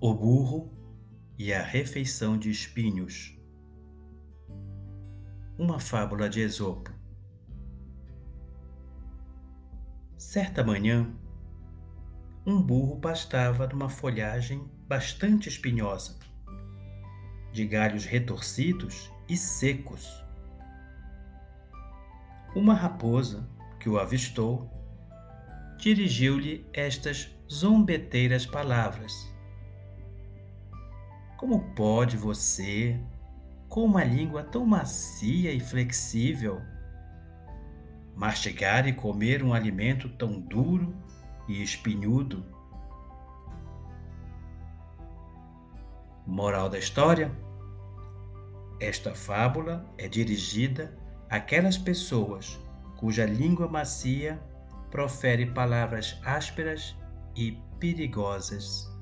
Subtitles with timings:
[0.00, 0.72] O burro
[1.36, 3.36] e a refeição de espinhos.
[5.58, 6.92] Uma fábula de Esopo.
[10.16, 11.12] Certa manhã,
[12.46, 16.16] um burro pastava numa folhagem bastante espinhosa,
[17.52, 20.24] de galhos retorcidos e secos.
[22.54, 23.48] Uma raposa
[23.78, 24.70] que o avistou
[25.78, 29.28] dirigiu-lhe estas zombeteiras palavras
[31.38, 32.98] como pode você,
[33.68, 36.60] com uma língua tão macia e flexível,
[38.16, 40.92] mastigar e comer um alimento tão duro
[41.46, 42.44] e espinhudo?
[46.26, 47.30] Moral da história:
[48.80, 50.92] Esta fábula é dirigida
[51.30, 52.58] àquelas pessoas
[52.98, 54.40] cuja língua macia
[54.90, 56.96] profere palavras ásperas
[57.36, 58.97] e perigosas.